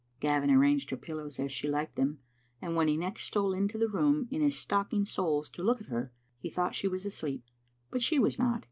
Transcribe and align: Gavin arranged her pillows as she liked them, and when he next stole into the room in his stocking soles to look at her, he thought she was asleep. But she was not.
Gavin 0.19 0.49
arranged 0.49 0.89
her 0.89 0.97
pillows 0.97 1.39
as 1.39 1.51
she 1.51 1.67
liked 1.67 1.95
them, 1.95 2.21
and 2.59 2.75
when 2.75 2.87
he 2.87 2.97
next 2.97 3.25
stole 3.25 3.53
into 3.53 3.77
the 3.77 3.87
room 3.87 4.27
in 4.31 4.41
his 4.41 4.57
stocking 4.57 5.05
soles 5.05 5.47
to 5.51 5.61
look 5.63 5.79
at 5.79 5.89
her, 5.89 6.11
he 6.39 6.49
thought 6.49 6.73
she 6.73 6.87
was 6.87 7.05
asleep. 7.05 7.43
But 7.91 8.01
she 8.01 8.17
was 8.17 8.39
not. 8.39 8.59